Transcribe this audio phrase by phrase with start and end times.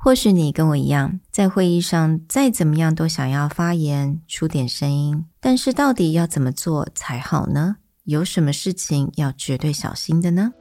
[0.00, 7.77] 或许你跟我一样，在会议上再怎么样都想要发言、出点声音，但是到底要怎么做才好呢？
[8.05, 10.53] 有什么事情要绝对小心的呢？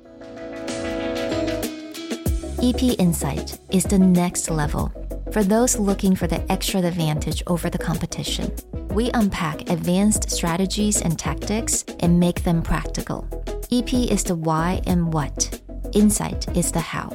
[2.58, 4.90] EP Insight is the next level
[5.32, 8.50] for those looking for the extra advantage over the competition.
[8.94, 13.24] We unpack advanced strategies and tactics and make them practical.
[13.70, 15.48] EP is the why and what.
[15.94, 17.08] Insight is the how.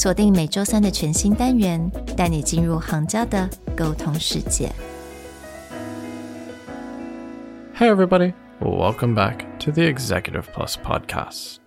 [0.00, 4.70] 锁定每周三的全新单元，带你进入行家的沟通世界。
[7.74, 8.32] Hey, everybody.
[8.60, 11.58] Welcome back to the Executive Plus podcast.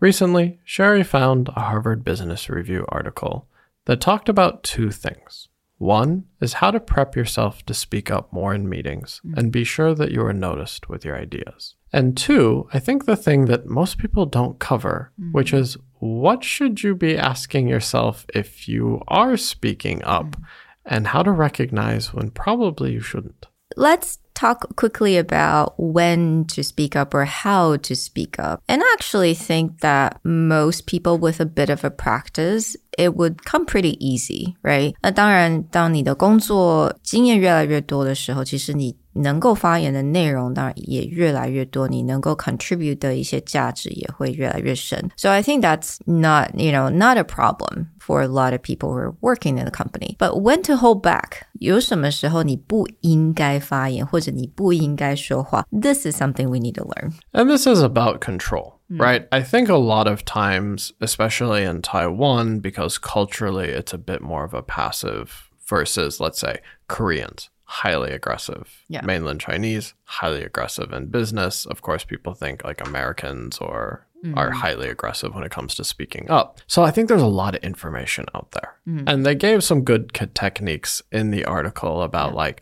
[0.00, 3.46] Recently, Sherry found a Harvard Business Review article
[3.84, 5.48] that talked about two things.
[5.78, 9.94] One is how to prep yourself to speak up more in meetings and be sure
[9.94, 11.76] that you are noticed with your ideas.
[11.92, 16.82] And two, I think the thing that most people don't cover, which is what should
[16.82, 20.36] you be asking yourself if you are speaking up
[20.84, 23.46] and how to recognize when probably you shouldn't.
[23.76, 28.60] Let's talk quickly about when to speak up or how to speak up.
[28.68, 33.44] And I actually think that most people with a bit of a practice, it would
[33.44, 34.94] come pretty easy, right?
[35.02, 45.10] 那当然，当你的工作经验越来越多的时候，其实你 能够发言的内容当然也越来越多，你能够 contribute 的一些价值也会越来越深。
[45.16, 48.98] So I think that's not, you know, not a problem for a lot of people who
[48.98, 50.16] are working in the company.
[50.18, 51.42] But when to hold back?
[51.60, 55.66] 有什么时候你不应该发言，或者你不应该说话？
[55.70, 57.12] This is something we need to learn.
[57.32, 58.78] And this is about control.
[58.88, 59.26] Right.
[59.30, 64.44] I think a lot of times, especially in Taiwan, because culturally it's a bit more
[64.44, 68.83] of a passive versus, let's say, Koreans highly aggressive.
[68.87, 69.01] Yeah.
[69.05, 71.65] Mainland Chinese, highly aggressive in business.
[71.65, 74.53] Of course, people think like Americans or are mm.
[74.53, 76.59] highly aggressive when it comes to speaking up.
[76.65, 78.75] So I think there's a lot of information out there.
[78.87, 79.03] Mm.
[79.05, 82.61] And they gave some good techniques in the article about like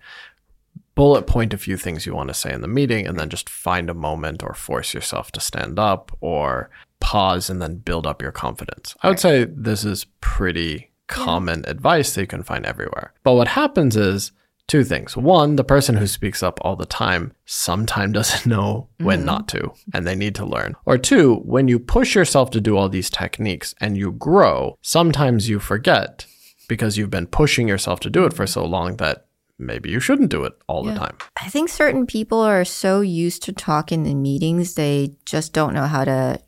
[0.95, 3.47] bullet point a few things you want to say in the meeting and then just
[3.47, 6.69] find a moment or force yourself to stand up or
[7.00, 8.96] pause and then build up your confidence.
[9.02, 13.13] I would say this is pretty common advice that you can find everywhere.
[13.24, 14.31] But what happens is
[14.68, 15.16] two things.
[15.16, 19.26] One, the person who speaks up all the time sometimes doesn't know when mm-hmm.
[19.26, 20.76] not to, and they need to learn.
[20.86, 25.50] Or two, when you push yourself to do all these techniques and you grow, sometimes
[25.50, 26.26] you forget
[26.68, 29.28] because you've been pushing yourself to do it for so long that
[29.58, 31.16] maybe you shouldn't do it all the time.
[31.42, 35.86] I think certain people are so used to talking in meetings, they just don't know
[35.86, 36.42] how to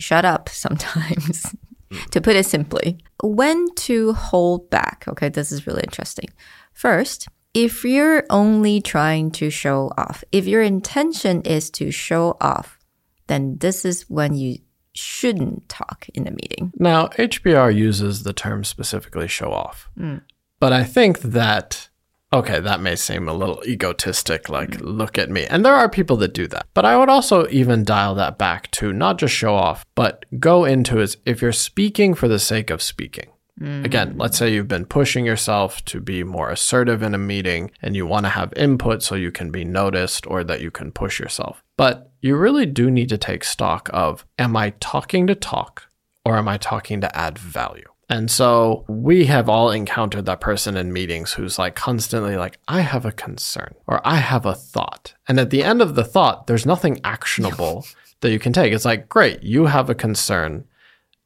[0.00, 1.54] shut up sometimes,
[1.90, 2.10] mm.
[2.10, 2.98] to put it simply.
[3.22, 5.04] When to hold back.
[5.06, 6.28] Okay, this is really interesting.
[6.72, 7.28] First,
[7.64, 12.78] if you're only trying to show off, if your intention is to show off,
[13.26, 14.58] then this is when you
[14.92, 16.72] shouldn't talk in a meeting.
[16.76, 19.90] Now, HBR uses the term specifically show off.
[19.96, 20.18] Hmm.
[20.60, 21.88] But I think that,
[22.32, 25.44] okay, that may seem a little egotistic, like, look at me.
[25.46, 26.66] And there are people that do that.
[26.74, 30.64] But I would also even dial that back to not just show off, but go
[30.64, 33.30] into is if you're speaking for the sake of speaking.
[33.60, 37.96] Again, let's say you've been pushing yourself to be more assertive in a meeting and
[37.96, 41.18] you want to have input so you can be noticed or that you can push
[41.18, 41.62] yourself.
[41.76, 45.88] But you really do need to take stock of am I talking to talk
[46.24, 47.88] or am I talking to add value?
[48.10, 52.80] And so we have all encountered that person in meetings who's like constantly like, I
[52.80, 55.14] have a concern or I have a thought.
[55.26, 57.86] And at the end of the thought, there's nothing actionable
[58.20, 58.72] that you can take.
[58.72, 60.64] It's like, great, you have a concern.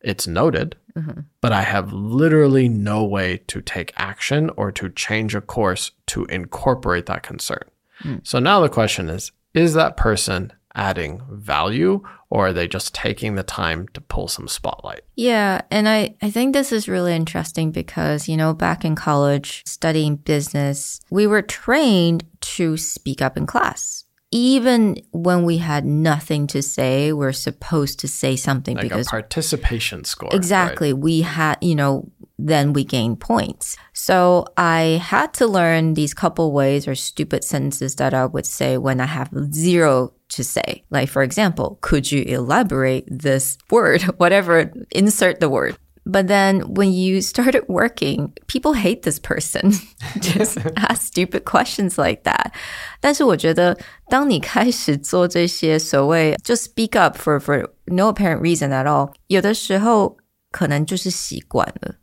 [0.03, 1.21] It's noted, mm-hmm.
[1.41, 6.25] but I have literally no way to take action or to change a course to
[6.27, 7.65] incorporate that concern.
[7.99, 8.17] Hmm.
[8.23, 13.35] So now the question is is that person adding value or are they just taking
[13.35, 15.03] the time to pull some spotlight?
[15.17, 19.63] Yeah, and I, I think this is really interesting because, you know, back in college
[19.67, 24.05] studying business, we were trained to speak up in class.
[24.33, 30.05] Even when we had nothing to say, we're supposed to say something Like because participation
[30.05, 30.31] score.
[30.31, 30.35] right?
[30.37, 30.93] Exactly.
[30.93, 33.77] We had, you know, then we gain points.
[33.93, 38.79] So I had to learn these couple ways or stupid sentences that I would say
[38.79, 40.85] when I have zero to say.
[40.91, 44.03] Like, for example, could you elaborate this word?
[44.17, 45.77] Whatever, insert the word.
[46.10, 49.74] But then when you started working, people hate this person.
[50.22, 52.54] Just ask stupid questions like that.
[53.02, 53.78] 但是我觉得，
[54.10, 60.16] 当你开始做这些所谓就 speak up for for no apparent reason at all，有的时候
[60.50, 61.96] 可能就是习惯了。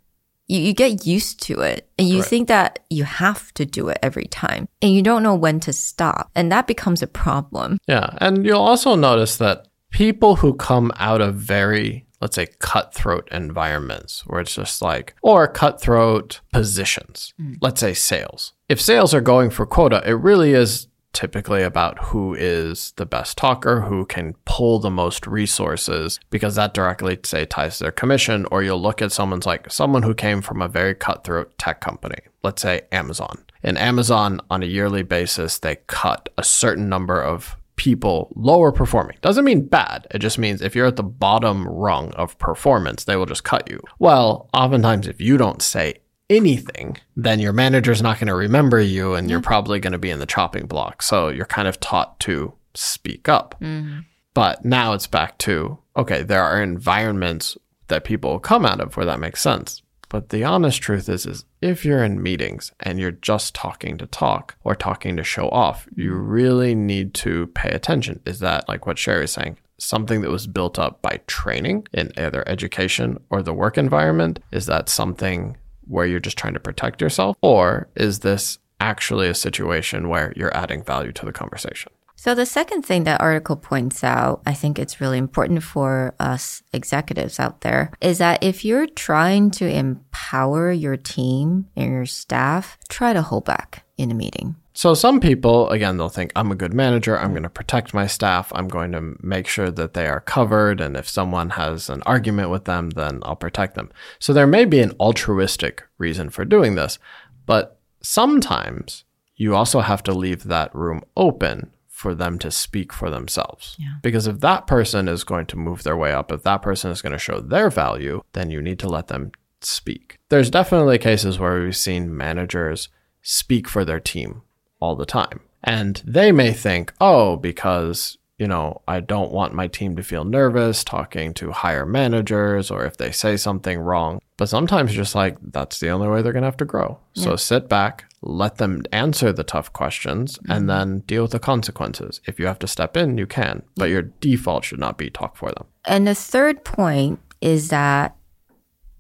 [0.47, 3.97] You, you get used to it and you think that you have to do it
[4.03, 7.79] every time and you don't know when to stop and that becomes a problem.
[7.87, 8.11] Yeah.
[8.21, 14.26] And you'll also notice that people who come out of very let's say cutthroat environments
[14.26, 17.58] where it's just like, or cutthroat positions, mm.
[17.62, 18.54] let's say sales.
[18.68, 23.38] If sales are going for quota, it really is typically about who is the best
[23.38, 28.46] talker, who can pull the most resources, because that directly, say, ties to their commission.
[28.52, 32.20] Or you'll look at someone's like someone who came from a very cutthroat tech company,
[32.44, 33.44] let's say Amazon.
[33.64, 39.18] In Amazon, on a yearly basis, they cut a certain number of people lower performing.
[39.22, 40.06] Doesn't mean bad.
[40.12, 43.70] It just means if you're at the bottom rung of performance, they will just cut
[43.70, 43.80] you.
[44.00, 49.16] Well, oftentimes, if you don't say anything, then your manager's not going to remember you
[49.16, 49.48] and you're mm-hmm.
[49.48, 51.02] probably going to be in the chopping block.
[51.02, 53.56] So you're kind of taught to speak up.
[53.62, 54.00] Mm-hmm.
[54.34, 59.06] But now it's back to okay, there are environments that people come out of where
[59.06, 59.82] that makes sense.
[60.10, 64.08] But the honest truth is, is if you're in meetings and you're just talking to
[64.08, 68.20] talk or talking to show off, you really need to pay attention.
[68.26, 69.58] Is that like what Sherry's saying?
[69.78, 74.40] Something that was built up by training in either education or the work environment?
[74.52, 77.38] Is that something where you're just trying to protect yourself?
[77.42, 81.92] Or is this actually a situation where you're adding value to the conversation?
[82.22, 86.62] So the second thing that article points out, I think it's really important for us
[86.74, 92.78] executives out there, is that if you're trying to empower your team and your staff,
[92.90, 94.58] try to hold back in a meeting.
[94.74, 97.18] So some people, again, they'll think, I'm a good manager.
[97.18, 98.52] I'm going to protect my staff.
[98.54, 100.82] I'm going to make sure that they are covered.
[100.82, 103.94] And if someone has an argument with them, then I'll protect them.
[104.20, 107.00] So there may be an altruistic reason for doing this,
[107.46, 109.06] but sometimes
[109.38, 113.76] you also have to leave that room open for them to speak for themselves.
[114.02, 117.02] Because if that person is going to move their way up, if that person is
[117.02, 120.18] going to show their value, then you need to let them speak.
[120.30, 122.88] There's definitely cases where we've seen managers
[123.22, 124.44] speak for their team
[124.80, 125.42] all the time.
[125.62, 130.24] And they may think, oh, because, you know, I don't want my team to feel
[130.24, 134.22] nervous talking to higher managers or if they say something wrong.
[134.38, 136.98] But sometimes you're just like, that's the only way they're going to have to grow.
[137.14, 140.68] So sit back, let them answer the tough questions, and mm-hmm.
[140.68, 142.22] then deal with the consequences.
[142.26, 145.38] If you have to step in, you can, but your default should not be talk
[145.38, 145.66] for them.
[145.86, 148.16] And the third point is that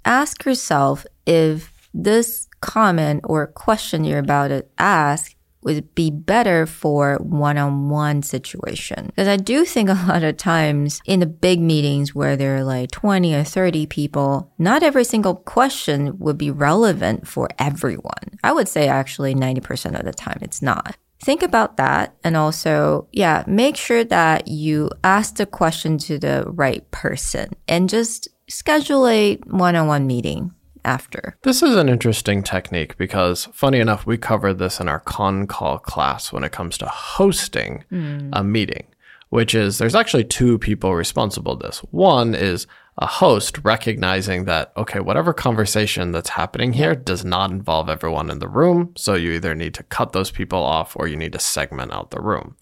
[0.06, 5.36] ask yourself if this comment or question you're about to ask
[5.76, 9.08] would be better for one-on-one situation.
[9.08, 12.64] Because I do think a lot of times in the big meetings where there are
[12.64, 18.40] like 20 or 30 people, not every single question would be relevant for everyone.
[18.44, 20.98] I would say actually 90% of the time it's not.
[21.22, 26.46] Think about that and also, yeah, make sure that you ask the question to the
[26.48, 30.54] right person and just schedule a one-on-one meeting
[30.86, 31.38] after.
[31.44, 35.80] This is an interesting technique because, funny enough, we covered this in our con call
[35.80, 38.30] class when it comes to hosting hmm.
[38.34, 38.88] a meeting,
[39.30, 41.80] which is there's actually two people responsible for this.
[41.92, 42.68] One is
[43.02, 48.40] a host recognizing that, okay, whatever conversation that's happening here does not involve everyone in
[48.40, 48.92] the room.
[48.98, 52.12] So you either need to cut those people off or you need to segment out
[52.12, 52.58] the room.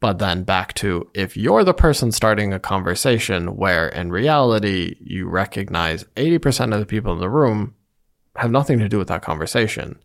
[0.00, 5.28] But then back to if you're the person starting a conversation where in reality you
[5.28, 7.74] recognize 80% of the people in the room
[8.36, 9.98] have nothing to do with that conversation,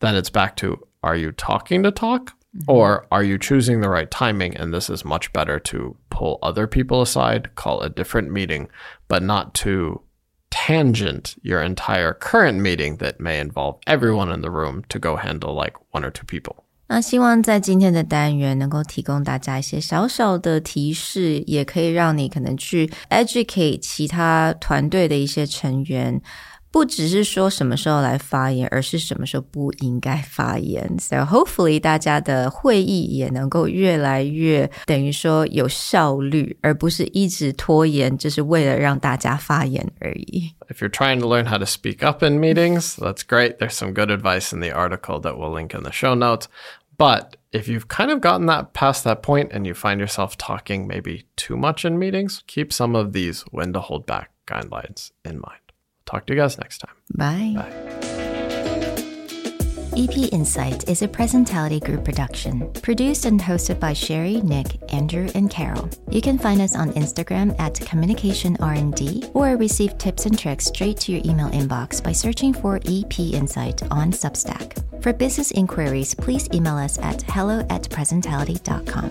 [0.00, 2.70] then it's back to are you talking to talk mm-hmm.
[2.70, 4.56] or are you choosing the right timing?
[4.56, 8.68] And this is much better to pull other people aside, call a different meeting,
[9.06, 10.02] but not to
[10.50, 15.54] tangent your entire current meeting that may involve everyone in the room to go handle
[15.54, 16.64] like one or two people.
[16.90, 26.20] 那希望在今天的单元能够提供大家一些小小的提示，也可以让你可能去 educate 其他团队的一些成员。
[26.71, 30.97] 不只是说什么时候来发言，而是什么时候不应该发言。
[30.99, 40.53] So hopefully 大家的会议也能够越来越等于说有效率，而不是一直拖延，就是为了让大家发言而已。
[40.67, 43.57] If you're trying to learn how to speak up in meetings, that's great.
[43.59, 46.47] There's some good advice in the article that we'll link in the show notes.
[46.97, 50.87] But if you've kind of gotten that past that point and you find yourself talking
[50.87, 55.39] maybe too much in meetings, keep some of these when to hold back guidelines in
[55.39, 55.66] mind.
[56.08, 56.94] Talk to you guys next time.
[57.16, 57.52] Bye.
[57.54, 57.98] Bye.
[59.94, 65.50] EP Insight is a Presentality Group production, produced and hosted by Sherry, Nick, Andrew, and
[65.50, 65.90] Carol.
[66.10, 70.96] You can find us on Instagram at Communication R&D or receive tips and tricks straight
[71.00, 74.82] to your email inbox by searching for EP Insight on Substack.
[75.02, 79.10] For business inquiries, please email us at hello at presentality.com.